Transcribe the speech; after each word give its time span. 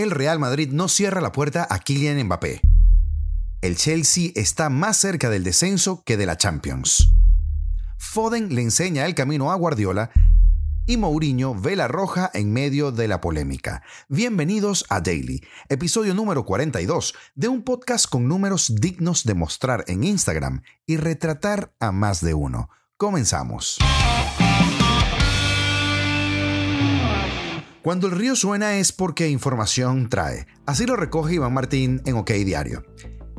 El 0.00 0.10
Real 0.10 0.38
Madrid 0.38 0.70
no 0.72 0.88
cierra 0.88 1.20
la 1.20 1.30
puerta 1.30 1.66
a 1.68 1.78
Kylian 1.78 2.24
Mbappé. 2.24 2.62
El 3.60 3.76
Chelsea 3.76 4.30
está 4.34 4.70
más 4.70 4.96
cerca 4.96 5.28
del 5.28 5.44
descenso 5.44 6.02
que 6.06 6.16
de 6.16 6.24
la 6.24 6.38
Champions. 6.38 7.12
Foden 7.98 8.54
le 8.54 8.62
enseña 8.62 9.04
el 9.04 9.14
camino 9.14 9.52
a 9.52 9.56
Guardiola 9.56 10.10
y 10.86 10.96
Mourinho 10.96 11.54
ve 11.54 11.76
la 11.76 11.86
roja 11.86 12.30
en 12.32 12.50
medio 12.50 12.92
de 12.92 13.08
la 13.08 13.20
polémica. 13.20 13.82
Bienvenidos 14.08 14.86
a 14.88 15.02
Daily, 15.02 15.42
episodio 15.68 16.14
número 16.14 16.46
42 16.46 17.14
de 17.34 17.48
un 17.48 17.62
podcast 17.62 18.08
con 18.08 18.26
números 18.26 18.74
dignos 18.76 19.24
de 19.24 19.34
mostrar 19.34 19.84
en 19.86 20.04
Instagram 20.04 20.62
y 20.86 20.96
retratar 20.96 21.74
a 21.78 21.92
más 21.92 22.22
de 22.22 22.32
uno. 22.32 22.70
Comenzamos. 22.96 23.76
Cuando 27.82 28.08
el 28.08 28.12
río 28.12 28.36
suena 28.36 28.76
es 28.76 28.92
porque 28.92 29.30
información 29.30 30.10
trae. 30.10 30.46
Así 30.66 30.84
lo 30.84 30.96
recoge 30.96 31.36
Iván 31.36 31.54
Martín 31.54 32.02
en 32.04 32.14
OK 32.16 32.30
Diario. 32.32 32.84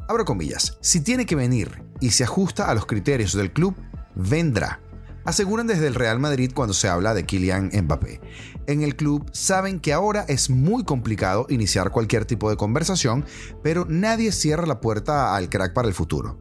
Abro 0.09 0.26
comillas, 0.26 0.80
si 0.82 1.02
tiene 1.02 1.27
que 1.27 1.36
venir 1.36 1.84
y 1.99 2.09
se 2.09 2.23
ajusta 2.23 2.68
a 2.68 2.73
los 2.73 2.88
criterios 2.88 3.34
del 3.34 3.54
club, 3.54 3.76
vendrá. 4.16 4.82
Aseguran 5.26 5.68
desde 5.68 5.85
el 5.85 5.94
Real 5.94 6.18
Madrid 6.18 6.52
cuando 6.55 6.73
se 6.73 6.88
habla 6.88 7.13
de 7.13 7.23
Kylian 7.23 7.70
Mbappé. 7.84 8.20
En 8.66 8.82
el 8.82 8.96
club 8.96 9.30
saben 9.32 9.80
que 9.80 9.94
ahora 9.94 10.26
es 10.27 10.49
muy 10.49 10.85
complicado 10.85 11.46
iniciar 11.49 11.91
cualquier 11.91 12.26
tipo 12.26 12.49
de 12.49 12.58
conversación, 12.58 13.23
pero 13.62 13.85
nadie 13.88 14.32
cierra 14.32 14.66
la 14.66 14.82
puerta 14.82 15.35
al 15.35 15.49
crack 15.49 15.73
para 15.73 15.88
el 15.88 15.94
futuro. 15.94 16.40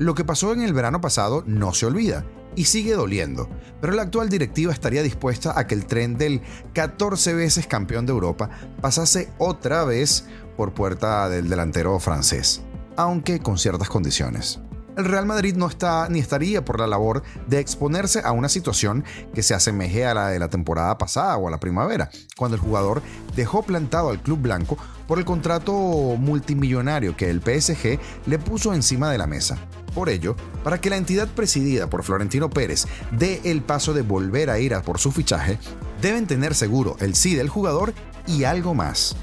Lo 0.00 0.14
que 0.14 0.24
pasó 0.24 0.54
en 0.54 0.62
el 0.62 0.72
verano 0.72 1.02
pasado 1.02 1.44
no 1.46 1.74
se 1.74 1.84
olvida 1.84 2.24
y 2.56 2.64
sigue 2.64 2.94
doliendo, 2.94 3.50
pero 3.82 3.92
la 3.92 4.00
actual 4.00 4.30
directiva 4.30 4.72
estaría 4.72 5.02
dispuesta 5.02 5.58
a 5.60 5.66
que 5.66 5.74
el 5.74 5.84
tren 5.84 6.16
del 6.16 6.40
14 6.72 7.34
veces 7.34 7.66
campeón 7.66 8.06
de 8.06 8.12
Europa 8.12 8.48
pasase 8.80 9.30
otra 9.36 9.84
vez 9.84 10.24
por 10.56 10.72
puerta 10.72 11.28
del 11.28 11.50
delantero 11.50 12.00
francés, 12.00 12.62
aunque 12.96 13.40
con 13.40 13.58
ciertas 13.58 13.90
condiciones. 13.90 14.58
El 14.96 15.04
Real 15.04 15.24
Madrid 15.24 15.54
no 15.56 15.68
está 15.68 16.08
ni 16.08 16.18
estaría 16.18 16.64
por 16.64 16.80
la 16.80 16.86
labor 16.86 17.22
de 17.46 17.60
exponerse 17.60 18.20
a 18.24 18.32
una 18.32 18.48
situación 18.48 19.04
que 19.32 19.42
se 19.42 19.54
asemeje 19.54 20.04
a 20.04 20.14
la 20.14 20.28
de 20.28 20.38
la 20.38 20.48
temporada 20.48 20.98
pasada 20.98 21.36
o 21.36 21.46
a 21.46 21.50
la 21.50 21.60
primavera, 21.60 22.10
cuando 22.36 22.56
el 22.56 22.60
jugador 22.60 23.00
dejó 23.36 23.62
plantado 23.62 24.10
al 24.10 24.20
club 24.20 24.40
blanco 24.40 24.76
por 25.06 25.18
el 25.18 25.24
contrato 25.24 25.72
multimillonario 25.72 27.16
que 27.16 27.30
el 27.30 27.40
PSG 27.40 27.98
le 28.26 28.38
puso 28.38 28.74
encima 28.74 29.10
de 29.10 29.18
la 29.18 29.26
mesa. 29.26 29.58
Por 29.94 30.08
ello, 30.08 30.36
para 30.62 30.80
que 30.80 30.90
la 30.90 30.96
entidad 30.96 31.28
presidida 31.28 31.88
por 31.88 32.02
Florentino 32.02 32.50
Pérez 32.50 32.86
dé 33.12 33.40
el 33.44 33.62
paso 33.62 33.94
de 33.94 34.02
volver 34.02 34.50
a 34.50 34.58
ir 34.58 34.74
a 34.74 34.82
por 34.82 34.98
su 34.98 35.12
fichaje, 35.12 35.58
deben 36.02 36.26
tener 36.26 36.54
seguro 36.54 36.96
el 37.00 37.14
sí 37.14 37.34
del 37.34 37.48
jugador 37.48 37.94
y 38.26 38.44
algo 38.44 38.74
más. 38.74 39.16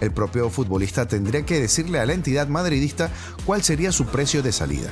El 0.00 0.10
propio 0.10 0.50
futbolista 0.50 1.06
tendría 1.06 1.46
que 1.46 1.60
decirle 1.60 2.00
a 2.00 2.06
la 2.06 2.12
entidad 2.12 2.48
madridista 2.48 3.10
cuál 3.46 3.62
sería 3.62 3.92
su 3.92 4.06
precio 4.06 4.42
de 4.42 4.50
salida. 4.50 4.90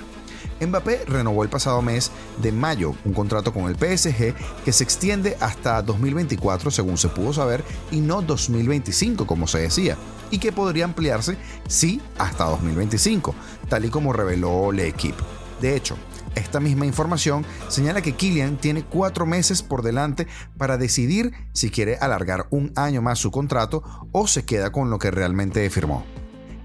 Mbappé 0.61 1.05
renovó 1.06 1.42
el 1.42 1.48
pasado 1.48 1.83
mes 1.83 2.11
de 2.42 2.53
mayo 2.53 2.94
un 3.05 3.14
contrato 3.14 3.53
con 3.53 3.64
el 3.64 3.77
PSG 3.77 4.34
que 4.64 4.72
se 4.72 4.84
extiende 4.84 5.36
hasta 5.41 5.83
2024 5.83 6.70
según 6.70 6.98
se 6.98 7.08
pudo 7.08 7.33
saber 7.33 7.64
y 7.91 8.00
no 8.00 8.22
2025 8.22 9.27
como 9.27 9.47
se 9.47 9.61
decía 9.61 9.97
y 10.31 10.38
que 10.38 10.53
podría 10.53 10.84
ampliarse 10.84 11.36
sí 11.66 12.00
hasta 12.19 12.44
2025 12.44 13.34
tal 13.69 13.84
y 13.84 13.88
como 13.88 14.12
reveló 14.12 14.72
L'Equipe. 14.72 15.22
De 15.61 15.77
hecho, 15.77 15.97
esta 16.34 16.61
misma 16.61 16.86
información 16.86 17.44
señala 17.69 18.03
que 18.03 18.14
Kylian 18.14 18.56
tiene 18.56 18.84
cuatro 18.84 19.27
meses 19.27 19.62
por 19.62 19.83
delante 19.83 20.27
para 20.56 20.78
decidir 20.78 21.33
si 21.53 21.70
quiere 21.70 21.97
alargar 21.97 22.47
un 22.50 22.72
año 22.77 23.03
más 23.03 23.19
su 23.19 23.31
contrato 23.31 23.83
o 24.12 24.27
se 24.27 24.44
queda 24.44 24.70
con 24.70 24.91
lo 24.91 24.98
que 24.98 25.11
realmente 25.11 25.69
firmó. 25.70 26.05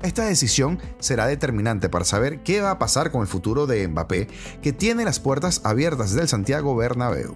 Esta 0.06 0.26
decisión 0.26 0.78
será 1.00 1.26
determinante 1.26 1.90
para 1.90 2.06
saber 2.06 2.44
qué 2.44 2.62
va 2.62 2.70
a 2.70 2.78
pasar 2.78 3.10
con 3.10 3.22
el 3.22 3.28
futuro 3.28 3.66
de 3.66 3.88
Mbappé, 3.88 4.28
que 4.62 4.72
tiene 4.72 5.04
las 5.04 5.20
puertas 5.20 5.62
abiertas 5.64 6.14
del 6.14 6.28
Santiago 6.28 6.76
Bernabéu. 6.76 7.36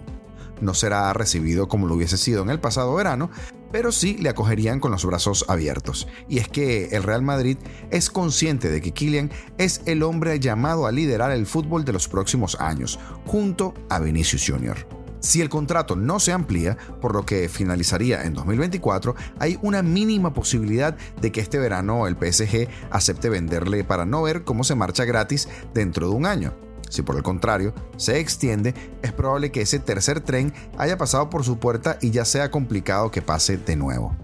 No 0.60 0.72
será 0.74 1.12
recibido 1.12 1.66
como 1.66 1.88
lo 1.88 1.96
hubiese 1.96 2.16
sido 2.16 2.44
en 2.44 2.50
el 2.50 2.60
pasado 2.60 2.94
verano, 2.94 3.28
pero 3.72 3.90
sí 3.90 4.18
le 4.18 4.28
acogerían 4.28 4.78
con 4.78 4.92
los 4.92 5.04
brazos 5.04 5.44
abiertos. 5.48 6.06
Y 6.28 6.38
es 6.38 6.46
que 6.46 6.90
el 6.92 7.02
Real 7.02 7.22
Madrid 7.22 7.58
es 7.90 8.08
consciente 8.08 8.70
de 8.70 8.80
que 8.80 8.92
Kylian 8.92 9.32
es 9.58 9.82
el 9.86 10.04
hombre 10.04 10.38
llamado 10.38 10.86
a 10.86 10.92
liderar 10.92 11.32
el 11.32 11.46
fútbol 11.46 11.84
de 11.84 11.92
los 11.92 12.06
próximos 12.06 12.56
años, 12.60 13.00
junto 13.26 13.74
a 13.88 13.98
Vinicius 13.98 14.44
Jr. 14.46 14.99
Si 15.20 15.42
el 15.42 15.50
contrato 15.50 15.96
no 15.96 16.18
se 16.18 16.32
amplía, 16.32 16.78
por 17.00 17.14
lo 17.14 17.26
que 17.26 17.48
finalizaría 17.48 18.24
en 18.24 18.32
2024, 18.34 19.14
hay 19.38 19.58
una 19.62 19.82
mínima 19.82 20.32
posibilidad 20.32 20.96
de 21.20 21.30
que 21.30 21.40
este 21.40 21.58
verano 21.58 22.06
el 22.06 22.16
PSG 22.16 22.68
acepte 22.90 23.28
venderle 23.28 23.84
para 23.84 24.06
no 24.06 24.22
ver 24.22 24.44
cómo 24.44 24.64
se 24.64 24.74
marcha 24.74 25.04
gratis 25.04 25.48
dentro 25.74 26.08
de 26.08 26.14
un 26.14 26.26
año. 26.26 26.54
Si 26.88 27.02
por 27.02 27.16
el 27.16 27.22
contrario 27.22 27.72
se 27.96 28.18
extiende, 28.18 28.74
es 29.02 29.12
probable 29.12 29.52
que 29.52 29.60
ese 29.60 29.78
tercer 29.78 30.20
tren 30.20 30.52
haya 30.76 30.98
pasado 30.98 31.30
por 31.30 31.44
su 31.44 31.58
puerta 31.58 31.98
y 32.00 32.10
ya 32.10 32.24
sea 32.24 32.50
complicado 32.50 33.10
que 33.10 33.22
pase 33.22 33.58
de 33.58 33.76
nuevo. 33.76 34.16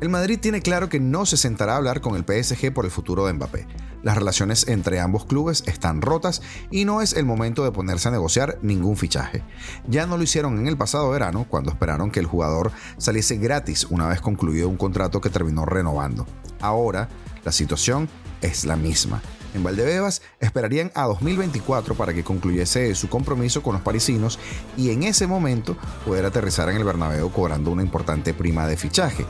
El 0.00 0.08
Madrid 0.08 0.38
tiene 0.40 0.62
claro 0.62 0.88
que 0.88 0.98
no 0.98 1.26
se 1.26 1.36
sentará 1.36 1.74
a 1.74 1.76
hablar 1.76 2.00
con 2.00 2.16
el 2.16 2.24
PSG 2.24 2.72
por 2.72 2.86
el 2.86 2.90
futuro 2.90 3.26
de 3.26 3.34
Mbappé. 3.34 3.66
Las 4.02 4.16
relaciones 4.16 4.66
entre 4.66 4.98
ambos 4.98 5.26
clubes 5.26 5.62
están 5.66 6.00
rotas 6.00 6.40
y 6.70 6.86
no 6.86 7.02
es 7.02 7.12
el 7.12 7.26
momento 7.26 7.64
de 7.64 7.72
ponerse 7.72 8.08
a 8.08 8.10
negociar 8.10 8.58
ningún 8.62 8.96
fichaje. 8.96 9.42
Ya 9.88 10.06
no 10.06 10.16
lo 10.16 10.22
hicieron 10.22 10.58
en 10.58 10.68
el 10.68 10.78
pasado 10.78 11.10
verano, 11.10 11.44
cuando 11.46 11.70
esperaron 11.70 12.10
que 12.10 12.20
el 12.20 12.24
jugador 12.24 12.72
saliese 12.96 13.36
gratis 13.36 13.86
una 13.90 14.08
vez 14.08 14.22
concluido 14.22 14.70
un 14.70 14.78
contrato 14.78 15.20
que 15.20 15.28
terminó 15.28 15.66
renovando. 15.66 16.26
Ahora, 16.62 17.10
la 17.44 17.52
situación 17.52 18.08
es 18.40 18.64
la 18.64 18.76
misma. 18.76 19.20
En 19.52 19.62
Valdebebas 19.62 20.22
esperarían 20.38 20.90
a 20.94 21.02
2024 21.04 21.94
para 21.94 22.14
que 22.14 22.24
concluyese 22.24 22.94
su 22.94 23.10
compromiso 23.10 23.62
con 23.62 23.74
los 23.74 23.82
parisinos 23.82 24.38
y 24.78 24.92
en 24.92 25.02
ese 25.02 25.26
momento 25.26 25.76
poder 26.06 26.24
aterrizar 26.24 26.70
en 26.70 26.76
el 26.76 26.84
Bernabéu 26.84 27.30
cobrando 27.30 27.70
una 27.70 27.82
importante 27.82 28.32
prima 28.32 28.66
de 28.66 28.78
fichaje. 28.78 29.26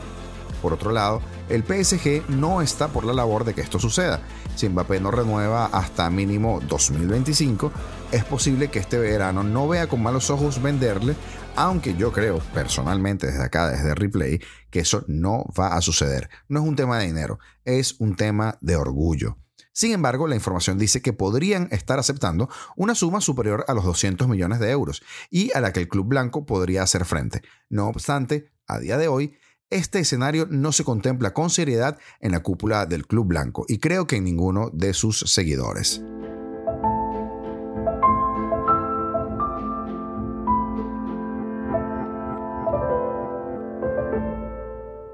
Por 0.61 0.73
otro 0.73 0.91
lado, 0.91 1.21
el 1.49 1.63
PSG 1.63 2.29
no 2.29 2.61
está 2.61 2.89
por 2.89 3.03
la 3.03 3.13
labor 3.13 3.43
de 3.43 3.53
que 3.53 3.61
esto 3.61 3.79
suceda. 3.79 4.21
Si 4.55 4.69
Mbappé 4.69 4.99
no 4.99 5.11
renueva 5.11 5.65
hasta 5.65 6.09
mínimo 6.09 6.59
2025, 6.67 7.71
es 8.11 8.23
posible 8.25 8.69
que 8.69 8.79
este 8.79 8.99
verano 8.99 9.43
no 9.43 9.67
vea 9.67 9.87
con 9.87 10.03
malos 10.03 10.29
ojos 10.29 10.61
venderle, 10.61 11.15
aunque 11.55 11.95
yo 11.95 12.11
creo 12.11 12.39
personalmente 12.53 13.27
desde 13.27 13.43
acá, 13.43 13.69
desde 13.69 13.95
Replay, 13.95 14.39
que 14.69 14.81
eso 14.81 15.03
no 15.07 15.45
va 15.59 15.75
a 15.75 15.81
suceder. 15.81 16.29
No 16.47 16.61
es 16.61 16.67
un 16.67 16.75
tema 16.75 16.99
de 16.99 17.07
dinero, 17.07 17.39
es 17.65 17.95
un 17.99 18.15
tema 18.15 18.57
de 18.61 18.75
orgullo. 18.75 19.37
Sin 19.73 19.93
embargo, 19.93 20.27
la 20.27 20.35
información 20.35 20.77
dice 20.77 21.01
que 21.01 21.13
podrían 21.13 21.69
estar 21.71 21.97
aceptando 21.97 22.49
una 22.75 22.93
suma 22.93 23.21
superior 23.21 23.63
a 23.67 23.73
los 23.73 23.85
200 23.85 24.27
millones 24.27 24.59
de 24.59 24.69
euros 24.69 25.01
y 25.29 25.51
a 25.53 25.61
la 25.61 25.71
que 25.71 25.79
el 25.79 25.87
Club 25.87 26.07
Blanco 26.07 26.45
podría 26.45 26.83
hacer 26.83 27.05
frente. 27.05 27.41
No 27.69 27.87
obstante, 27.87 28.51
a 28.67 28.79
día 28.79 28.97
de 28.97 29.07
hoy, 29.07 29.37
este 29.71 29.99
escenario 29.99 30.47
no 30.49 30.71
se 30.71 30.83
contempla 30.83 31.33
con 31.33 31.49
seriedad 31.49 31.97
en 32.19 32.31
la 32.31 32.41
cúpula 32.41 32.85
del 32.85 33.07
Club 33.07 33.27
Blanco 33.27 33.65
y 33.67 33.79
creo 33.79 34.05
que 34.05 34.17
en 34.17 34.25
ninguno 34.25 34.69
de 34.73 34.93
sus 34.93 35.19
seguidores. 35.19 36.03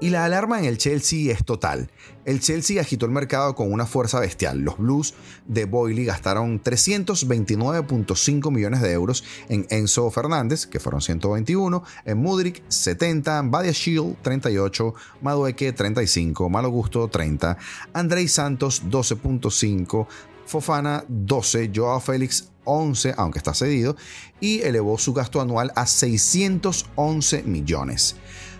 Y 0.08 0.10
la 0.10 0.24
alarma 0.24 0.58
en 0.58 0.64
el 0.64 0.78
Chelsea 0.78 1.30
es 1.30 1.44
total. 1.44 1.90
El 2.24 2.40
Chelsea 2.40 2.80
agitó 2.80 3.04
el 3.04 3.12
mercado 3.12 3.54
con 3.54 3.70
una 3.70 3.84
fuerza 3.84 4.18
bestial. 4.18 4.60
Los 4.60 4.78
Blues 4.78 5.12
de 5.46 5.66
Boyle 5.66 6.06
gastaron 6.06 6.62
329.5 6.62 8.50
millones 8.50 8.80
de 8.80 8.90
euros 8.90 9.22
en 9.50 9.66
Enzo 9.68 10.10
Fernández, 10.10 10.64
que 10.64 10.80
fueron 10.80 11.02
121, 11.02 11.84
en 12.06 12.16
Mudrik 12.16 12.62
70, 12.68 13.42
Badia 13.48 13.72
Shield 13.72 14.16
38, 14.22 14.94
Madueke 15.20 15.74
35, 15.74 16.48
Malo 16.48 16.70
Gusto 16.70 17.06
30, 17.08 17.58
Andrei 17.92 18.28
Santos 18.28 18.84
12.5, 18.86 20.06
Fofana 20.46 21.04
12, 21.06 21.70
Joao 21.74 22.00
Félix 22.00 22.48
11, 22.64 23.12
aunque 23.18 23.40
está 23.40 23.52
cedido, 23.52 23.94
y 24.40 24.62
elevó 24.62 24.96
su 24.96 25.12
gasto 25.12 25.42
anual 25.42 25.70
a 25.76 25.84
611 25.84 27.42
millones 27.42 28.16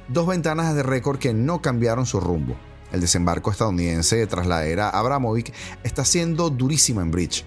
dos 0.09 0.27
ventanas 0.27 0.75
de 0.75 0.83
récord 0.83 1.19
que 1.19 1.35
no 1.35 1.63
cambiaron 1.63 2.07
su 2.07 2.21
rumbo. 2.21 2.57
El 2.93 3.01
desembarco 3.01 3.51
estadounidense 3.51 4.27
tras 4.27 4.47
la 4.47 4.65
era 4.65 4.89
Abramovic 4.89 5.53
está 5.85 6.05
siendo 6.05 6.51
durísimo 6.51 7.01
en 7.03 7.11
bridge. 7.11 7.45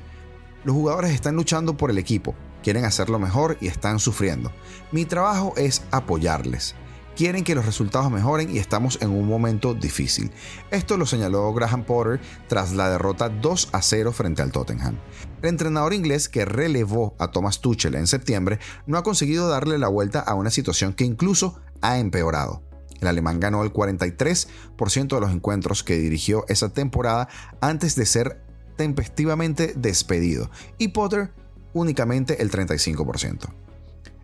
Los 0.63 0.75
jugadores 0.75 1.11
están 1.11 1.35
luchando 1.35 1.75
por 1.75 1.89
el 1.89 1.97
equipo, 1.97 2.35
quieren 2.63 2.85
hacerlo 2.85 3.17
mejor 3.17 3.57
y 3.59 3.67
están 3.67 3.99
sufriendo. 3.99 4.51
Mi 4.91 5.05
trabajo 5.05 5.53
es 5.57 5.81
apoyarles. 5.89 6.75
Quieren 7.15 7.43
que 7.43 7.55
los 7.55 7.65
resultados 7.65 8.09
mejoren 8.09 8.55
y 8.55 8.59
estamos 8.59 8.97
en 9.01 9.09
un 9.09 9.27
momento 9.27 9.73
difícil. 9.73 10.31
Esto 10.69 10.95
lo 10.95 11.05
señaló 11.05 11.53
Graham 11.53 11.83
Potter 11.83 12.21
tras 12.47 12.71
la 12.71 12.89
derrota 12.89 13.27
2 13.27 13.69
a 13.73 13.81
0 13.81 14.13
frente 14.13 14.41
al 14.41 14.51
Tottenham. 14.51 14.97
El 15.41 15.49
entrenador 15.49 15.93
inglés 15.93 16.29
que 16.29 16.45
relevó 16.45 17.15
a 17.19 17.29
Thomas 17.31 17.59
Tuchel 17.59 17.95
en 17.95 18.07
septiembre 18.07 18.59
no 18.85 18.97
ha 18.97 19.03
conseguido 19.03 19.49
darle 19.49 19.77
la 19.77 19.89
vuelta 19.89 20.21
a 20.21 20.35
una 20.35 20.51
situación 20.51 20.93
que 20.93 21.03
incluso 21.03 21.59
ha 21.81 21.99
empeorado. 21.99 22.63
El 22.99 23.07
alemán 23.07 23.39
ganó 23.39 23.63
el 23.63 23.73
43% 23.73 25.07
de 25.07 25.19
los 25.19 25.31
encuentros 25.31 25.83
que 25.83 25.97
dirigió 25.97 26.45
esa 26.47 26.69
temporada 26.69 27.27
antes 27.59 27.95
de 27.95 28.05
ser 28.05 28.43
tempestivamente 28.77 29.73
despedido 29.75 30.49
y 30.77 30.89
Potter 30.89 31.31
únicamente 31.73 32.41
el 32.41 32.51
35%. 32.51 33.49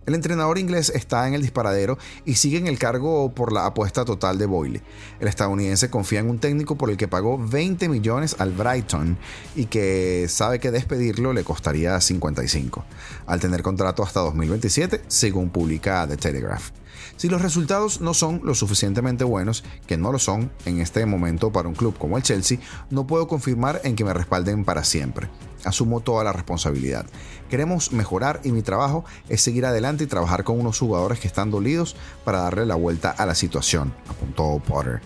El 0.08 0.16
entrenador 0.16 0.58
inglés 0.58 0.90
está 0.96 1.28
en 1.28 1.34
el 1.34 1.42
disparadero 1.42 1.98
y 2.24 2.36
sigue 2.36 2.58
en 2.58 2.68
el 2.68 2.80
cargo 2.80 3.36
por 3.36 3.52
la 3.52 3.66
apuesta 3.66 4.06
total 4.06 4.38
de 4.38 4.46
Boyle. 4.46 4.82
El 5.20 5.28
estadounidense 5.28 5.90
confía 5.90 6.22
en 6.22 6.30
un 6.30 6.40
técnico 6.40 6.78
por 6.78 6.90
el 6.90 6.96
que 6.96 7.10
pagó 7.10 7.38
20 7.38 7.90
millones 7.90 8.38
al 8.40 8.54
Brighton 8.54 9.18
y 9.54 9.66
que 9.66 10.28
sabe 10.30 10.62
que 10.62 10.72
despedirlo 10.72 11.34
le 11.34 11.44
costaría 11.44 12.00
55, 12.00 12.86
al 13.26 13.42
tener 13.42 13.62
contrato 13.62 14.02
hasta 14.02 14.22
2027, 14.22 15.02
según 15.08 15.50
publica 15.50 16.08
The 16.08 16.16
Telegraph. 16.16 16.72
Si 17.16 17.30
los 17.30 17.42
resultados 17.42 18.02
no 18.02 18.14
son 18.14 18.42
lo 18.44 18.56
suficientemente 18.56 19.24
buenos, 19.24 19.64
que 19.86 19.98
no 19.98 20.12
lo 20.12 20.20
son 20.20 20.52
en 20.66 20.80
este 20.80 21.06
momento 21.06 21.52
para 21.52 21.68
un 21.68 21.76
club 21.76 21.98
como 21.98 22.18
el 22.18 22.24
Chelsea, 22.24 22.60
no 22.90 23.08
puedo 23.08 23.28
confirmar 23.28 23.82
en 23.84 23.96
que 23.96 24.04
me 24.04 24.14
respalden 24.14 24.66
para 24.66 24.84
siempre. 24.84 25.30
Asumo 25.64 26.02
toda 26.02 26.24
la 26.24 26.34
responsabilidad. 26.34 27.06
Queremos 27.50 27.92
mejorar 27.92 28.42
y 28.44 28.52
mi 28.52 28.62
trabajo 28.62 29.06
es 29.30 29.42
seguir 29.42 29.66
adelante 29.66 30.04
y 30.04 30.08
trabajar 30.08 30.44
con 30.44 30.60
unos 30.60 30.80
jugadores 30.80 31.20
que 31.20 31.28
están 31.28 31.52
dolidos 31.52 31.96
para 32.24 32.42
darle 32.42 32.66
la 32.66 32.76
vuelta 32.76 33.12
a 33.12 33.26
la 33.26 33.36
situación, 33.36 33.94
apuntó 34.08 34.62
Potter. 34.66 35.02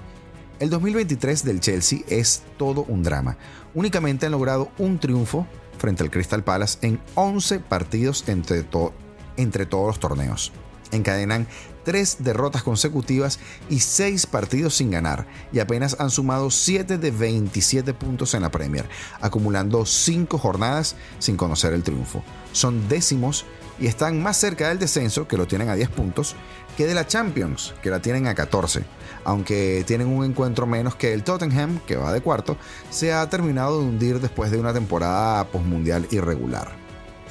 El 0.60 0.70
2023 0.70 1.44
del 1.44 1.60
Chelsea 1.60 2.02
es 2.08 2.44
todo 2.58 2.84
un 2.84 3.02
drama. 3.02 3.38
Únicamente 3.74 4.28
han 4.28 4.32
logrado 4.32 4.70
un 4.78 5.00
triunfo 5.00 5.48
frente 5.80 6.04
al 6.04 6.12
Crystal 6.12 6.44
Palace 6.44 6.78
en 6.84 7.00
11 7.16 7.62
partidos 7.62 8.30
entre, 8.30 8.64
entre 9.38 9.66
todos 9.66 9.88
los 9.88 10.00
torneos. 10.00 10.52
Encadenan 10.92 11.48
tres 11.84 12.18
derrotas 12.20 12.64
consecutivas 12.64 13.40
y 13.70 13.80
seis 13.80 14.26
partidos 14.26 14.76
sin 14.76 14.92
ganar, 14.92 15.28
y 15.52 15.60
apenas 15.60 15.98
han 16.00 16.10
sumado 16.10 16.52
7 16.52 16.98
de 16.98 17.12
27 17.12 17.94
puntos 17.94 18.34
en 18.34 18.44
la 18.44 18.52
Premier, 18.52 18.88
acumulando 19.20 19.86
5 19.86 20.38
jornadas 20.38 20.96
sin 21.20 21.38
conocer 21.38 21.74
el 21.74 21.84
triunfo. 21.84 22.24
Son 22.52 22.88
décimos 22.88 23.46
y 23.80 23.88
están 23.88 24.22
más 24.22 24.38
cerca 24.38 24.70
del 24.70 24.80
descenso, 24.80 25.28
que 25.28 25.38
lo 25.38 25.48
tienen 25.48 25.70
a 25.70 25.76
10 25.76 25.90
puntos, 25.90 26.36
que 26.78 26.86
de 26.86 26.94
la 26.94 27.08
Champions, 27.08 27.74
que 27.82 27.90
la 27.90 28.02
tienen 28.02 28.28
a 28.28 28.36
14. 28.36 28.84
Aunque 29.24 29.84
tienen 29.88 30.08
un 30.08 30.24
encuentro 30.24 30.66
menos 30.66 30.96
que 30.96 31.14
el 31.14 31.24
Tottenham, 31.24 31.80
que 31.86 31.96
va 31.96 32.14
de 32.14 32.22
cuarto, 32.22 32.58
se 32.90 33.12
ha 33.14 33.28
terminado 33.30 33.80
de 33.80 33.86
hundir 33.86 34.20
después 34.20 34.52
de 34.52 34.60
una 34.60 34.74
temporada 34.74 35.46
postmundial 35.48 36.08
irregular. 36.12 36.81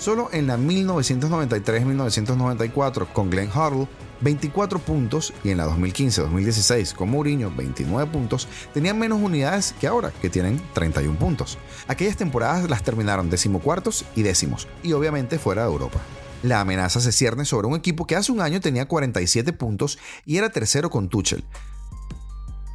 Solo 0.01 0.31
en 0.33 0.47
la 0.47 0.57
1993-1994 0.57 3.13
con 3.13 3.29
Glenn 3.29 3.51
Hoddle 3.55 3.87
24 4.23 4.79
puntos 4.79 5.35
y 5.45 5.51
en 5.51 5.59
la 5.59 5.67
2015-2016 5.67 6.95
con 6.95 7.11
Mourinho 7.11 7.53
29 7.55 8.11
puntos, 8.11 8.49
tenían 8.73 8.99
menos 8.99 9.21
unidades 9.21 9.75
que 9.79 9.87
ahora, 9.87 10.11
que 10.23 10.31
tienen 10.31 10.59
31 10.73 11.19
puntos. 11.19 11.59
Aquellas 11.87 12.17
temporadas 12.17 12.71
las 12.71 12.83
terminaron 12.83 13.29
decimocuartos 13.29 14.07
y 14.17 14.23
décimos, 14.23 14.69
y 14.83 14.95
obviamente 14.95 15.39
fuera 15.39 15.65
de 15.65 15.69
Europa. 15.69 16.01
La 16.43 16.61
amenaza 16.61 17.01
se 17.01 17.13
cierne 17.13 17.45
sobre 17.45 17.67
un 17.67 17.77
equipo 17.77 18.07
que 18.07 18.17
hace 18.17 18.33
un 18.33 18.41
año 18.41 18.61
tenía 18.61 18.87
47 18.87 19.53
puntos 19.53 19.99
y 20.25 20.39
era 20.39 20.49
tercero 20.49 20.89
con 20.89 21.11
Tuchel, 21.11 21.45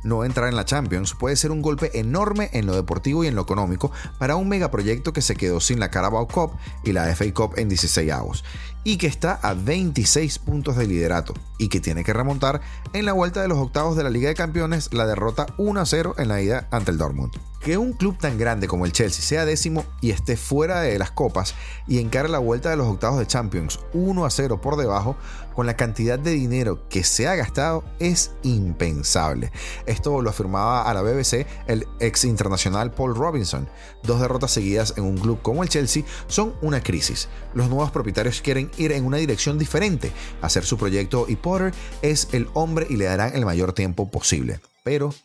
no 0.06 0.24
entrar 0.24 0.48
en 0.48 0.56
la 0.56 0.64
Champions 0.64 1.14
puede 1.14 1.36
ser 1.36 1.52
un 1.52 1.62
golpe 1.62 2.00
enorme 2.00 2.50
en 2.54 2.66
lo 2.66 2.76
deportivo 2.76 3.24
y 3.24 3.28
en 3.28 3.36
lo 3.36 3.42
económico 3.42 3.92
para 4.18 4.38
un 4.38 4.48
megaproyecto 4.48 5.12
que 5.12 5.22
se 5.22 5.36
quedó 5.36 5.60
sin 5.60 5.80
la 5.80 5.92
Carabao 5.92 6.28
Cup 6.28 6.52
y 6.84 6.94
la 6.94 7.14
FA 7.14 7.34
Cup 7.34 7.54
en 7.58 7.68
16 7.68 8.12
avos 8.12 8.44
y 8.84 8.98
que 8.98 9.08
está 9.08 9.40
a 9.42 9.54
26 9.54 10.40
puntos 10.40 10.78
de 10.78 10.88
liderato 10.88 11.34
y 11.58 11.68
que 11.68 11.82
tiene 11.82 12.04
que 12.04 12.14
remontar 12.14 12.62
en 12.94 13.06
la 13.06 13.14
vuelta 13.14 13.42
de 13.42 13.48
los 13.48 13.58
octavos 13.58 13.98
de 13.98 14.04
la 14.04 14.10
Liga 14.10 14.30
de 14.30 14.36
Campeones 14.36 14.94
la 14.94 15.08
derrota 15.08 15.48
1-0 15.58 16.14
en 16.18 16.28
la 16.28 16.42
ida 16.42 16.68
ante 16.72 16.92
el 16.92 16.98
Dortmund. 16.98 17.34
Que 17.66 17.80
un 17.80 17.94
club 17.94 18.16
tan 18.20 18.38
grande 18.38 18.68
como 18.68 18.86
el 18.86 18.92
Chelsea 18.92 19.26
sea 19.26 19.44
décimo 19.44 19.86
y 20.00 20.12
esté 20.12 20.38
fuera 20.38 20.82
de 20.82 21.00
las 21.00 21.10
copas 21.10 21.56
y 21.88 21.98
encare 21.98 22.30
la 22.30 22.38
vuelta 22.38 22.70
de 22.70 22.78
los 22.78 22.86
octavos 22.86 23.18
de 23.18 23.26
Champions 23.26 23.80
1 23.94 24.24
a 24.24 24.30
0 24.30 24.62
por 24.62 24.78
debajo, 24.78 25.18
con 25.56 25.66
la 25.66 25.76
cantidad 25.76 26.20
de 26.20 26.30
dinero 26.30 26.88
que 26.90 27.04
se 27.04 27.28
ha 27.28 27.34
gastado, 27.34 27.84
es 27.98 28.34
impensable. 28.44 29.52
Esto 29.88 30.22
lo 30.22 30.30
afirmaba 30.30 30.88
a 30.88 30.94
la 30.94 31.02
BBC 31.02 31.48
el 31.66 31.88
ex 32.00 32.26
internacional 32.26 32.92
Paul 32.92 33.16
Robinson. 33.16 33.68
Dos 34.04 34.22
derrotas 34.22 34.52
seguidas 34.52 34.94
en 34.96 35.06
un 35.06 35.18
club 35.18 35.42
como 35.42 35.64
el 35.64 35.70
Chelsea 35.70 36.04
son 36.28 36.54
una 36.62 36.84
crisis. 36.84 37.30
Los 37.56 37.68
nuevos 37.68 37.90
propietarios 37.90 38.42
quieren 38.42 38.70
ir 38.78 38.92
en 38.92 39.06
una 39.06 39.18
dirección 39.18 39.58
diferente, 39.58 40.12
hacer 40.44 40.66
su 40.66 40.78
proyecto 40.78 41.26
y 41.28 41.36
Potter 41.36 41.74
es 42.04 42.28
el 42.32 42.48
hombre 42.54 42.86
y 42.92 42.98
le 42.98 43.06
darán 43.06 43.36
el 43.36 43.44
mayor 43.44 43.74
tiempo 43.74 44.12
posible. 44.12 44.60
Pero 44.84 45.16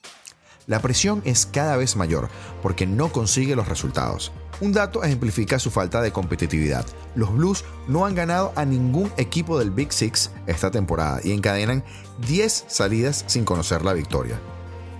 la 0.71 0.81
presión 0.81 1.21
es 1.25 1.47
cada 1.47 1.77
vez 1.77 1.97
mayor 1.97 2.29
porque 2.63 2.87
no 2.87 3.11
consigue 3.11 3.57
los 3.57 3.67
resultados. 3.67 4.31
Un 4.61 4.73
dato 4.73 5.03
ejemplifica 5.03 5.59
su 5.59 5.73
falta 5.73 6.01
de 6.01 6.13
competitividad. 6.13 6.87
Los 7.17 7.35
Blues 7.35 7.65
no 7.89 8.07
han 8.07 8.15
ganado 8.15 8.53
a 8.55 8.65
ningún 8.65 9.11
equipo 9.17 9.59
del 9.59 9.73
Big 9.73 9.93
Six 9.93 10.31
esta 10.47 10.71
temporada 10.71 11.19
y 11.25 11.33
encadenan 11.33 11.83
10 12.29 12.67
salidas 12.69 13.25
sin 13.27 13.45
conocer 13.45 13.85
la 13.85 13.95
victoria. 13.95 14.39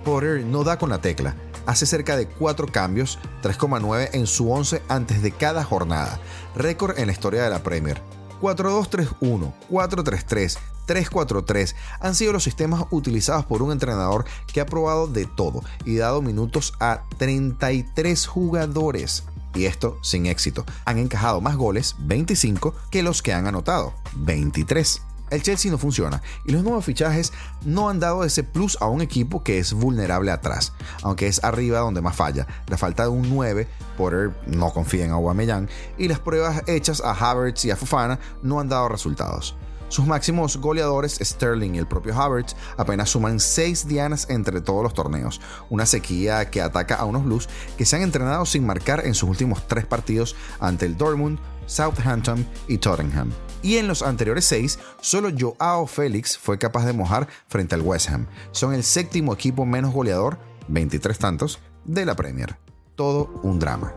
Potter 0.03 0.43
no 0.43 0.65
da 0.65 0.77
con 0.77 0.89
la 0.89 0.99
tecla. 0.99 1.37
Hace 1.65 1.85
cerca 1.85 2.17
de 2.17 2.27
4 2.27 2.67
cambios, 2.67 3.17
3,9 3.41 4.09
en 4.11 4.27
su 4.27 4.51
11 4.51 4.81
antes 4.89 5.21
de 5.21 5.31
cada 5.31 5.63
jornada, 5.63 6.19
récord 6.53 6.99
en 6.99 7.05
la 7.05 7.13
historia 7.13 7.43
de 7.43 7.49
la 7.49 7.63
Premier. 7.63 8.01
4-2-3-1, 8.41 9.53
4-3-3, 9.69 10.57
3-4-3 10.91 11.73
han 12.01 12.15
sido 12.15 12.33
los 12.33 12.43
sistemas 12.43 12.83
utilizados 12.91 13.45
por 13.45 13.61
un 13.61 13.71
entrenador 13.71 14.25
que 14.51 14.59
ha 14.59 14.65
probado 14.65 15.07
de 15.07 15.25
todo 15.25 15.63
y 15.85 15.95
dado 15.95 16.21
minutos 16.21 16.73
a 16.81 17.03
33 17.17 18.27
jugadores. 18.27 19.23
Y 19.53 19.65
esto 19.65 19.97
sin 20.01 20.25
éxito. 20.25 20.65
Han 20.85 20.97
encajado 20.97 21.39
más 21.39 21.55
goles, 21.55 21.95
25, 21.99 22.73
que 22.89 23.03
los 23.03 23.21
que 23.21 23.33
han 23.33 23.47
anotado, 23.47 23.93
23. 24.15 25.01
El 25.29 25.43
Chelsea 25.43 25.71
no 25.71 25.77
funciona 25.77 26.21
y 26.45 26.51
los 26.51 26.61
nuevos 26.61 26.83
fichajes 26.83 27.31
no 27.63 27.87
han 27.87 28.01
dado 28.01 28.25
ese 28.25 28.43
plus 28.43 28.77
a 28.81 28.87
un 28.87 28.99
equipo 29.01 29.43
que 29.43 29.59
es 29.59 29.71
vulnerable 29.71 30.29
atrás, 30.29 30.73
aunque 31.03 31.27
es 31.27 31.41
arriba 31.45 31.79
donde 31.79 32.01
más 32.01 32.17
falla. 32.17 32.47
La 32.67 32.77
falta 32.77 33.03
de 33.03 33.09
un 33.09 33.29
9, 33.29 33.65
Potter 33.97 34.35
no 34.45 34.73
confía 34.73 35.05
en 35.05 35.11
Aubameyang 35.11 35.69
y 35.97 36.09
las 36.09 36.19
pruebas 36.19 36.63
hechas 36.67 36.99
a 36.99 37.13
Havertz 37.13 37.63
y 37.63 37.71
a 37.71 37.77
Fofana 37.77 38.19
no 38.43 38.59
han 38.59 38.67
dado 38.67 38.89
resultados. 38.89 39.55
Sus 39.91 40.07
máximos 40.07 40.55
goleadores, 40.55 41.19
Sterling 41.21 41.75
y 41.75 41.77
el 41.77 41.85
propio 41.85 42.17
Havertz, 42.17 42.55
apenas 42.77 43.09
suman 43.09 43.41
6 43.41 43.89
dianas 43.89 44.25
entre 44.29 44.61
todos 44.61 44.83
los 44.83 44.93
torneos, 44.93 45.41
una 45.69 45.85
sequía 45.85 46.49
que 46.49 46.61
ataca 46.61 46.95
a 46.95 47.03
unos 47.03 47.25
Blues 47.25 47.49
que 47.77 47.85
se 47.85 47.97
han 47.97 48.03
entrenado 48.03 48.45
sin 48.45 48.65
marcar 48.65 49.05
en 49.05 49.13
sus 49.13 49.29
últimos 49.29 49.67
3 49.67 49.85
partidos 49.85 50.37
ante 50.61 50.85
el 50.85 50.95
Dortmund, 50.95 51.39
Southampton 51.65 52.47
y 52.69 52.77
Tottenham. 52.77 53.33
Y 53.63 53.75
en 53.75 53.89
los 53.89 54.01
anteriores 54.01 54.45
6, 54.45 54.79
solo 55.01 55.27
Joao 55.37 55.85
Félix 55.87 56.37
fue 56.37 56.57
capaz 56.57 56.85
de 56.85 56.93
mojar 56.93 57.27
frente 57.49 57.75
al 57.75 57.81
West 57.81 58.11
Ham. 58.11 58.27
Son 58.53 58.73
el 58.73 58.85
séptimo 58.85 59.33
equipo 59.33 59.65
menos 59.65 59.91
goleador, 59.91 60.37
23 60.69 61.19
tantos, 61.19 61.59
de 61.83 62.05
la 62.05 62.15
Premier. 62.15 62.55
Todo 62.95 63.41
un 63.43 63.59
drama. 63.59 63.93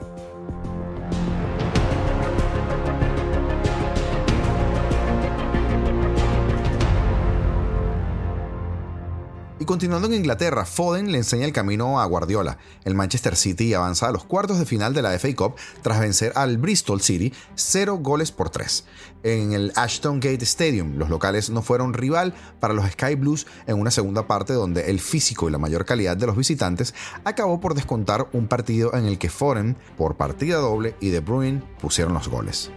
Y 9.60 9.66
continuando 9.66 10.08
en 10.08 10.14
Inglaterra, 10.14 10.64
Foden 10.64 11.12
le 11.12 11.18
enseña 11.18 11.44
el 11.44 11.52
camino 11.52 12.00
a 12.00 12.04
Guardiola. 12.06 12.58
El 12.84 12.96
Manchester 12.96 13.36
City 13.36 13.72
avanza 13.72 14.08
a 14.08 14.12
los 14.12 14.24
cuartos 14.24 14.58
de 14.58 14.66
final 14.66 14.94
de 14.94 15.02
la 15.02 15.16
FA 15.16 15.32
Cup 15.36 15.54
tras 15.80 16.00
vencer 16.00 16.32
al 16.34 16.58
Bristol 16.58 17.00
City 17.00 17.32
0 17.54 17.98
goles 17.98 18.32
por 18.32 18.50
3. 18.50 18.84
En 19.22 19.52
el 19.52 19.72
Ashton 19.76 20.18
Gate 20.18 20.42
Stadium, 20.42 20.98
los 20.98 21.08
locales 21.08 21.50
no 21.50 21.62
fueron 21.62 21.94
rival 21.94 22.34
para 22.58 22.74
los 22.74 22.84
Sky 22.90 23.14
Blues 23.14 23.46
en 23.68 23.78
una 23.78 23.92
segunda 23.92 24.26
parte 24.26 24.54
donde 24.54 24.90
el 24.90 24.98
físico 24.98 25.48
y 25.48 25.52
la 25.52 25.58
mayor 25.58 25.84
calidad 25.84 26.16
de 26.16 26.26
los 26.26 26.36
visitantes 26.36 26.92
acabó 27.22 27.60
por 27.60 27.74
descontar 27.74 28.26
un 28.32 28.48
partido 28.48 28.92
en 28.94 29.04
el 29.04 29.18
que 29.18 29.30
Foden, 29.30 29.76
por 29.96 30.16
partida 30.16 30.56
doble, 30.56 30.96
y 31.00 31.10
De 31.10 31.20
Bruyne 31.20 31.62
pusieron 31.80 32.12
los 32.12 32.26
goles. 32.26 32.72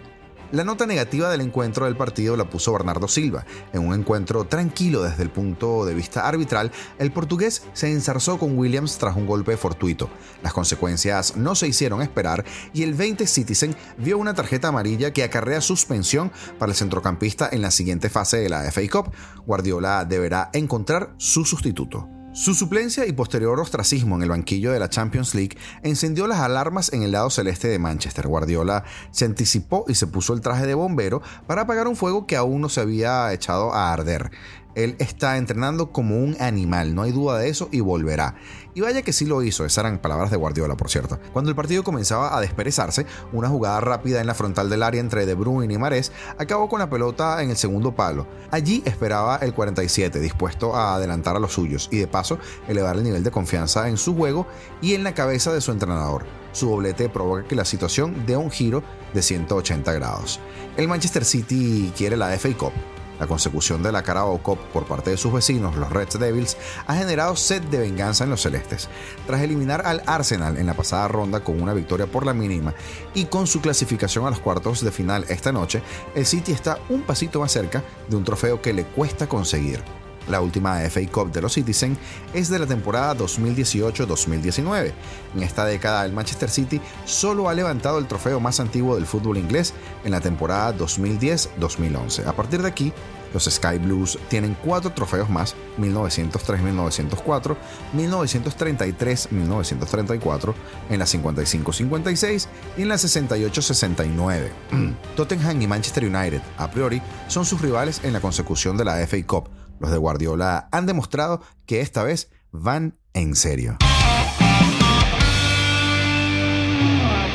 La 0.52 0.64
nota 0.64 0.86
negativa 0.86 1.30
del 1.30 1.42
encuentro 1.42 1.86
del 1.86 1.98
partido 1.98 2.38
la 2.38 2.50
puso 2.50 2.72
Bernardo 2.72 3.10
Silva. 3.10 3.46
En 3.74 3.86
un 3.86 3.94
encuentro 3.94 4.46
tranquilo 4.46 5.04
desde 5.04 5.24
el 5.24 5.30
punto 5.30 5.86
de 5.86 5.94
vista 5.94 6.26
arbitral, 6.26 6.72
el 7.00 7.12
portugués 7.12 7.64
se 7.74 7.92
ensarzó 7.92 8.40
con 8.40 8.58
Williams 8.58 8.98
tras 8.98 9.18
un 9.18 9.26
golpe 9.26 9.58
fortuito. 9.58 10.10
Las 10.44 10.54
consecuencias 10.54 11.36
no 11.36 11.54
se 11.54 11.68
hicieron 11.68 12.02
esperar 12.02 12.46
y 12.74 12.84
el 12.84 12.94
20 12.94 13.28
Citizen 13.28 13.76
vio 13.98 14.18
una 14.18 14.34
tarjeta 14.36 14.70
amarilla 14.70 15.12
que 15.12 15.24
acarrea 15.24 15.60
suspensión 15.60 16.32
para 16.58 16.72
el 16.72 16.78
centrocampista 16.78 17.50
en 17.52 17.62
la 17.62 17.72
siguiente 17.72 18.10
fase 18.10 18.38
de 18.38 18.48
la 18.48 18.72
FA 18.72 18.82
Cup. 18.90 19.12
Guardiola 19.46 20.06
deberá 20.06 20.50
encontrar 20.54 21.14
su 21.18 21.44
sustituto. 21.44 22.17
Su 22.38 22.54
suplencia 22.54 23.08
y 23.08 23.14
posterior 23.14 23.60
ostracismo 23.60 24.16
en 24.16 24.22
el 24.22 24.30
banquillo 24.30 24.72
de 24.72 24.78
la 24.78 24.92
Champions 24.92 25.34
League 25.34 25.58
encendió 25.82 26.28
las 26.28 26.40
alarmas 26.40 26.94
en 26.94 27.02
el 27.02 27.14
lado 27.14 27.32
celeste 27.32 27.68
de 27.68 27.80
Manchester. 27.80 28.28
Guardiola 28.28 28.84
se 29.10 29.26
anticipó 29.26 29.86
y 29.88 29.96
se 29.96 30.06
puso 30.06 30.34
el 30.34 30.42
traje 30.42 30.68
de 30.68 30.76
bombero 30.76 31.24
para 31.48 31.64
apagar 31.64 31.88
un 31.88 31.96
fuego 31.96 32.28
que 32.28 32.36
aún 32.36 32.62
no 32.62 32.70
se 32.70 32.82
había 32.82 33.34
echado 33.34 33.74
a 33.74 33.92
arder. 33.92 34.30
Él 34.78 34.96
está 35.00 35.38
entrenando 35.38 35.92
como 35.92 36.18
un 36.18 36.38
animal, 36.40 36.94
no 36.94 37.02
hay 37.02 37.12
duda 37.12 37.40
de 37.40 37.50
eso 37.50 37.68
y 37.72 37.80
volverá. 37.80 38.36
Y 38.76 38.82
vaya 38.82 39.02
que 39.02 39.12
sí 39.12 39.26
lo 39.26 39.42
hizo, 39.42 39.66
esas 39.66 39.84
eran 39.84 39.98
palabras 39.98 40.30
de 40.30 40.38
Guardiola, 40.38 40.78
por 40.78 40.92
cierto. 40.92 41.20
Cuando 41.34 41.50
el 41.50 41.56
partido 41.56 41.84
comenzaba 41.84 42.38
a 42.38 42.42
desperezarse, 42.42 43.08
una 43.34 43.50
jugada 43.50 43.82
rápida 43.82 44.22
en 44.22 44.28
la 44.28 44.36
frontal 44.36 44.70
del 44.70 44.84
área 44.84 45.02
entre 45.02 45.26
De 45.26 45.34
Bruyne 45.34 45.74
y 45.74 45.80
Marés 45.80 46.12
acabó 46.38 46.70
con 46.70 46.78
la 46.78 46.92
pelota 46.92 47.42
en 47.42 47.50
el 47.50 47.58
segundo 47.58 47.96
palo. 47.96 48.28
Allí 48.52 48.84
esperaba 48.86 49.38
el 49.38 49.56
47, 49.56 50.20
dispuesto 50.20 50.76
a 50.76 50.94
adelantar 50.94 51.36
a 51.36 51.40
los 51.40 51.54
suyos 51.54 51.90
y 51.92 51.98
de 51.98 52.06
paso 52.06 52.38
elevar 52.68 52.98
el 52.98 53.04
nivel 53.04 53.24
de 53.24 53.32
confianza 53.32 53.90
en 53.90 53.98
su 53.98 54.16
juego 54.16 54.46
y 54.80 54.94
en 54.94 55.04
la 55.04 55.16
cabeza 55.16 55.52
de 55.52 55.62
su 55.62 55.72
entrenador. 55.72 56.24
Su 56.52 56.70
doblete 56.70 57.10
provoca 57.10 57.48
que 57.48 57.56
la 57.56 57.66
situación 57.66 58.28
dé 58.28 58.38
un 58.38 58.52
giro 58.52 58.84
de 59.16 59.24
180 59.24 59.92
grados. 59.94 60.40
El 60.78 60.88
Manchester 60.88 61.26
City 61.26 61.92
quiere 61.98 62.16
la 62.16 62.30
FA 62.38 62.56
Cup 62.56 62.74
la 63.20 63.28
consecución 63.28 63.84
de 63.84 63.92
la 63.92 64.04
Carabao 64.04 64.38
Cup 64.42 64.60
por 64.74 64.86
parte 64.86 65.12
de 65.12 65.18
sus 65.18 65.34
vecinos, 65.34 65.76
los 65.76 65.92
Red 65.92 66.10
Devils, 66.20 66.58
ha 66.86 66.96
generado 66.96 67.36
sed 67.36 67.62
de 67.64 67.80
venganza 67.80 68.24
en 68.24 68.30
los 68.30 68.42
celestes. 68.42 68.90
Tras 69.26 69.42
eliminar 69.42 69.86
al 69.86 70.04
Arsenal 70.06 70.58
en 70.58 70.66
la 70.66 70.74
pasada 70.74 71.08
ronda 71.08 71.42
con 71.42 71.62
una 71.62 71.74
victoria 71.74 72.08
por 72.08 72.26
la 72.26 72.34
mínima 72.34 72.74
y 73.14 73.26
con 73.26 73.48
su 73.48 73.62
clasificación 73.62 74.26
a 74.26 74.30
los 74.30 74.40
cuartos 74.40 74.84
de 74.84 74.92
final 74.92 75.26
esta 75.30 75.52
noche, 75.52 75.82
el 76.16 76.26
City 76.26 76.52
está 76.52 76.80
un 76.90 77.02
pasito 77.02 77.40
más 77.40 77.52
cerca 77.52 77.84
de 78.08 78.16
un 78.16 78.24
trofeo 78.24 78.62
que 78.62 78.74
le 78.74 78.86
cuesta 78.86 79.28
conseguir. 79.28 79.84
La 80.28 80.42
última 80.42 80.82
FA 80.90 81.02
Cup 81.12 81.32
de 81.32 81.42
los 81.42 81.54
Citizen 81.54 81.98
es 82.34 82.50
de 82.50 82.60
la 82.60 82.66
temporada 82.66 83.16
2018-2019. 83.18 84.94
En 85.36 85.44
esta 85.44 85.66
década 85.66 86.06
el 86.06 86.14
Manchester 86.14 86.50
City 86.50 86.82
solo 87.06 87.50
ha 87.50 87.54
levantado 87.54 88.00
el 88.00 88.08
trofeo 88.08 88.40
más 88.40 88.60
antiguo 88.60 88.96
del 88.96 89.06
fútbol 89.06 89.38
inglés 89.38 89.74
en 90.04 90.12
la 90.12 90.22
temporada 90.22 90.76
2010-2011. 90.78 92.26
A 92.26 92.34
partir 92.34 92.62
de 92.62 92.68
aquí, 92.68 92.94
los 93.34 93.46
Sky 93.46 93.78
Blues 93.78 94.18
tienen 94.30 94.56
cuatro 94.64 94.94
trofeos 94.94 95.30
más, 95.30 95.54
1903-1904, 95.80 97.58
1933-1934, 97.96 100.54
en 100.90 101.00
la 101.00 101.06
55-56 101.06 102.48
y 102.78 102.84
en 102.84 102.90
la 102.90 102.96
68-69. 102.96 104.50
Tottenham 105.16 105.62
y 105.62 105.68
Manchester 105.68 106.06
United, 106.06 106.42
a 106.58 106.72
priori, 106.72 107.02
son 107.28 107.46
sus 107.46 107.62
rivales 107.62 108.02
en 108.04 108.14
la 108.14 108.22
consecución 108.22 108.78
de 108.78 108.86
la 108.86 109.06
FA 109.06 109.18
Cup, 109.26 109.50
los 109.80 109.92
de 109.92 109.98
Guardiola 109.98 110.70
han 110.72 110.86
demostrado 110.86 111.42
que 111.66 111.82
esta 111.82 112.04
vez 112.04 112.30
van 112.52 112.98
en 113.14 113.36
serio. 113.36 113.78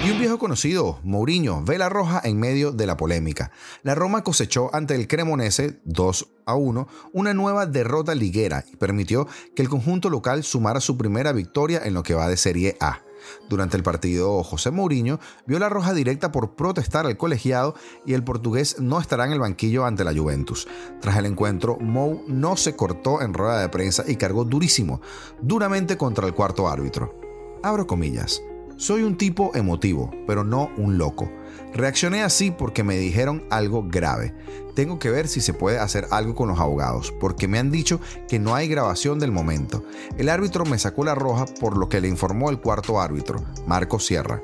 Y 0.05 0.11
un 0.11 0.19
viejo 0.19 0.37
conocido, 0.37 0.99
Mourinho, 1.05 1.63
vela 1.63 1.89
roja 1.89 2.21
en 2.25 2.41
medio 2.41 2.73
de 2.73 2.87
la 2.87 2.97
polémica. 2.97 3.53
La 3.83 3.95
Roma 3.95 4.25
cosechó 4.25 4.75
ante 4.75 4.97
el 4.97 5.07
Cremonese 5.07 5.81
2 5.85 6.29
a 6.47 6.57
1 6.57 6.89
una 7.13 7.35
nueva 7.35 7.67
derrota 7.67 8.15
liguera 8.15 8.65
y 8.73 8.77
permitió 8.77 9.29
que 9.55 9.63
el 9.63 9.69
conjunto 9.69 10.11
local 10.11 10.43
sumara 10.43 10.81
su 10.81 10.97
primera 10.97 11.33
victoria 11.33 11.83
en 11.85 11.95
lo 11.95 12.03
que 12.03 12.15
va 12.15 12.27
de 12.27 12.37
Serie 12.37 12.77
A. 12.81 13.01
Durante 13.49 13.77
el 13.77 13.83
partido, 13.83 14.43
José 14.43 14.71
Mourinho 14.71 15.21
vio 15.47 15.59
la 15.59 15.69
roja 15.69 15.95
directa 15.95 16.33
por 16.33 16.55
protestar 16.55 17.07
al 17.07 17.17
colegiado 17.17 17.75
y 18.07 18.15
el 18.15 18.25
portugués 18.25 18.81
no 18.81 19.01
estará 19.01 19.27
en 19.27 19.33
el 19.33 19.41
banquillo 19.41 19.85
ante 19.85 20.05
la 20.05 20.15
Juventus. 20.15 20.69
Tras 21.01 21.17
el 21.17 21.27
encuentro, 21.27 21.77
Mou 21.81 22.25
no 22.29 22.57
se 22.57 22.77
cortó 22.77 23.23
en 23.23 23.35
rueda 23.35 23.61
de 23.61 23.69
prensa 23.69 24.05
y 24.07 24.17
cargó 24.17 24.45
durísimo, 24.45 25.01
duramente 25.41 25.97
contra 25.97 26.27
el 26.27 26.35
cuarto 26.35 26.69
árbitro. 26.69 27.15
Abro 27.63 27.87
comillas. 27.87 28.43
Soy 28.77 29.03
un 29.03 29.17
tipo 29.17 29.53
emotivo, 29.55 30.11
pero 30.27 30.43
no 30.43 30.71
un 30.77 30.99
loco. 30.99 31.31
Reaccioné 31.75 32.23
así 32.23 32.51
porque 32.51 32.83
me 32.83 32.97
dijeron 32.97 33.45
algo 33.51 33.85
grave. 33.89 34.35
Tengo 34.75 34.99
que 34.99 35.11
ver 35.11 35.29
si 35.29 35.41
se 35.41 35.55
puede 35.55 35.79
hacer 35.79 36.07
algo 36.11 36.35
con 36.35 36.49
los 36.49 36.59
abogados, 36.59 37.13
porque 37.21 37.49
me 37.49 37.59
han 37.59 37.71
dicho 37.71 38.01
que 38.29 38.39
no 38.39 38.55
hay 38.55 38.69
grabación 38.69 39.19
del 39.19 39.33
momento. 39.33 39.85
El 40.19 40.29
árbitro 40.29 40.65
me 40.65 40.79
sacó 40.79 41.05
la 41.05 41.15
roja 41.15 41.47
por 41.61 41.77
lo 41.77 41.89
que 41.89 42.01
le 42.01 42.09
informó 42.09 42.51
el 42.51 42.61
cuarto 42.61 43.01
árbitro, 43.01 43.43
Marco 43.67 43.99
Sierra. 43.99 44.43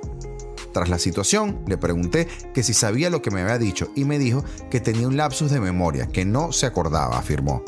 Tras 0.73 0.89
la 0.89 0.99
situación, 0.99 1.61
le 1.67 1.79
pregunté 1.79 2.29
que 2.55 2.63
si 2.63 2.75
sabía 2.75 3.11
lo 3.11 3.23
que 3.23 3.31
me 3.31 3.43
había 3.43 3.59
dicho 3.59 3.91
y 3.95 4.05
me 4.05 4.19
dijo 4.19 4.45
que 4.71 4.81
tenía 4.81 5.09
un 5.09 5.17
lapsus 5.17 5.51
de 5.51 5.61
memoria, 5.61 6.07
que 6.07 6.25
no 6.25 6.53
se 6.53 6.67
acordaba, 6.67 7.19
afirmó. 7.19 7.63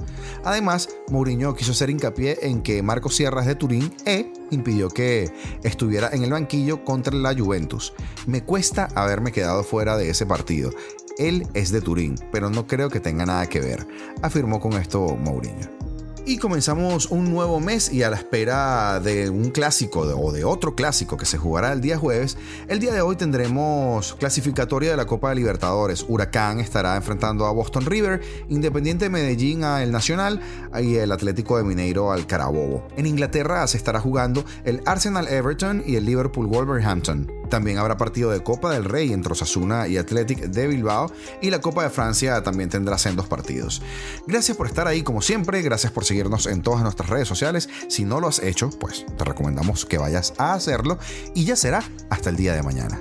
Además, 0.44 0.88
Mourinho 1.10 1.54
quiso 1.54 1.72
hacer 1.72 1.90
hincapié 1.90 2.38
en 2.42 2.62
que 2.62 2.82
Marco 2.82 3.10
Sierra 3.10 3.40
es 3.40 3.46
de 3.46 3.54
Turín 3.54 3.94
e 4.04 4.32
impidió 4.50 4.88
que 4.88 5.32
estuviera 5.62 6.10
en 6.12 6.24
el 6.24 6.30
banquillo 6.30 6.84
contra 6.84 7.14
la 7.14 7.34
Juventus. 7.34 7.92
Me 8.26 8.44
cuesta 8.44 8.88
haberme 8.94 9.32
quedado 9.32 9.62
fuera 9.64 9.96
de 9.96 10.10
ese 10.10 10.26
partido. 10.26 10.70
Él 11.18 11.46
es 11.54 11.70
de 11.70 11.80
Turín, 11.80 12.14
pero 12.32 12.50
no 12.50 12.66
creo 12.66 12.88
que 12.88 13.00
tenga 13.00 13.26
nada 13.26 13.46
que 13.46 13.60
ver, 13.60 13.86
afirmó 14.22 14.60
con 14.60 14.74
esto 14.74 15.16
Mourinho. 15.16 15.89
Y 16.26 16.38
comenzamos 16.38 17.10
un 17.10 17.30
nuevo 17.30 17.60
mes 17.60 17.92
y 17.92 18.02
a 18.02 18.10
la 18.10 18.16
espera 18.16 19.00
de 19.00 19.30
un 19.30 19.50
clásico 19.50 20.00
o 20.00 20.32
de 20.32 20.44
otro 20.44 20.74
clásico 20.74 21.16
que 21.16 21.24
se 21.24 21.38
jugará 21.38 21.72
el 21.72 21.80
día 21.80 21.98
jueves, 21.98 22.36
el 22.68 22.78
día 22.78 22.92
de 22.92 23.00
hoy 23.00 23.16
tendremos 23.16 24.14
clasificatoria 24.14 24.90
de 24.90 24.96
la 24.96 25.06
Copa 25.06 25.30
de 25.30 25.36
Libertadores. 25.36 26.04
Huracán 26.06 26.60
estará 26.60 26.96
enfrentando 26.96 27.46
a 27.46 27.52
Boston 27.52 27.86
River, 27.86 28.20
Independiente 28.48 29.06
de 29.06 29.10
Medellín 29.10 29.64
al 29.64 29.90
Nacional 29.90 30.40
y 30.80 30.96
el 30.96 31.10
Atlético 31.10 31.56
de 31.56 31.64
Mineiro 31.64 32.12
al 32.12 32.26
Carabobo. 32.26 32.86
En 32.96 33.06
Inglaterra 33.06 33.66
se 33.66 33.78
estará 33.78 34.00
jugando 34.00 34.44
el 34.64 34.82
Arsenal 34.86 35.26
Everton 35.26 35.82
y 35.86 35.96
el 35.96 36.04
Liverpool 36.04 36.46
Wolverhampton. 36.46 37.39
También 37.50 37.78
habrá 37.78 37.96
partido 37.96 38.30
de 38.30 38.42
Copa 38.42 38.72
del 38.72 38.84
Rey 38.84 39.12
entre 39.12 39.32
Osasuna 39.32 39.88
y 39.88 39.98
Athletic 39.98 40.38
de 40.38 40.66
Bilbao 40.68 41.12
y 41.42 41.50
la 41.50 41.60
Copa 41.60 41.82
de 41.82 41.90
Francia 41.90 42.42
también 42.42 42.70
tendrá 42.70 42.96
sendos 42.96 43.26
partidos. 43.26 43.82
Gracias 44.26 44.56
por 44.56 44.68
estar 44.68 44.86
ahí 44.86 45.02
como 45.02 45.20
siempre, 45.20 45.60
gracias 45.60 45.92
por 45.92 46.04
seguirnos 46.04 46.46
en 46.46 46.62
todas 46.62 46.82
nuestras 46.82 47.10
redes 47.10 47.28
sociales. 47.28 47.68
Si 47.88 48.04
no 48.04 48.20
lo 48.20 48.28
has 48.28 48.38
hecho, 48.38 48.70
pues 48.70 49.04
te 49.18 49.24
recomendamos 49.24 49.84
que 49.84 49.98
vayas 49.98 50.32
a 50.38 50.54
hacerlo 50.54 50.98
y 51.34 51.44
ya 51.44 51.56
será 51.56 51.82
hasta 52.08 52.30
el 52.30 52.36
día 52.36 52.54
de 52.54 52.62
mañana. 52.62 53.00